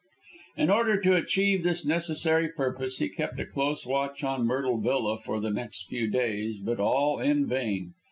In 0.57 0.71
order 0.71 0.99
to 0.99 1.13
achieve 1.15 1.61
this 1.61 1.85
necessary 1.85 2.49
purpose 2.49 2.97
he 2.97 3.07
kept 3.07 3.39
a 3.39 3.45
close 3.45 3.85
watch 3.85 4.23
on 4.23 4.47
Myrtle 4.47 4.79
Villa 4.79 5.19
for 5.19 5.39
the 5.39 5.51
next 5.51 5.83
few 5.89 6.07
days, 6.09 6.57
but 6.57 6.79
all 6.79 7.19
in 7.19 7.45
vain. 7.45 7.93